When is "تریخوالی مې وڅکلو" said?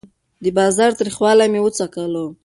0.99-2.25